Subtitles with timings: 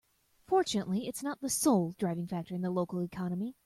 [0.47, 3.55] Fortunately its not the sole driving factor of the local economy.